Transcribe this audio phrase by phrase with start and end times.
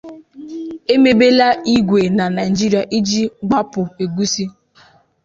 [0.93, 4.45] Emebela igwe na Nigeria iji gbapu Egusi.